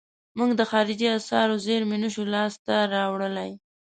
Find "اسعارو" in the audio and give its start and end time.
1.19-1.55